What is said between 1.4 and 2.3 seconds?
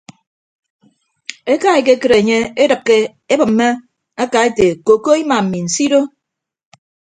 Eka ekekịt